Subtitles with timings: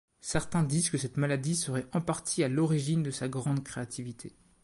[0.23, 4.33] Certains disent que cette maladie serait en partie à l'origine de sa grande créativité.